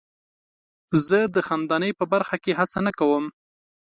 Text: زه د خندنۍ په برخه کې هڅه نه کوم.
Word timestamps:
زه 1.07 1.19
د 1.35 1.37
خندنۍ 1.47 1.91
په 1.99 2.05
برخه 2.13 2.35
کې 2.43 2.57
هڅه 2.59 2.79
نه 2.85 2.91
کوم. 2.99 3.25